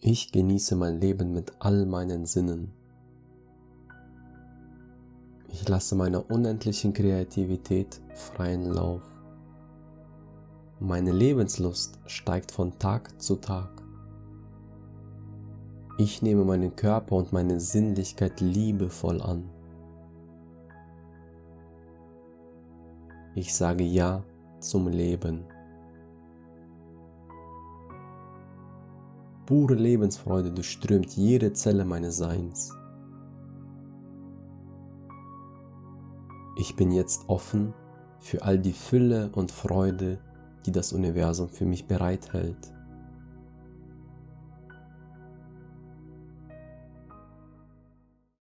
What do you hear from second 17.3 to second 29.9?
meine Sinnlichkeit liebevoll an. Ich sage Ja zum Leben. Pure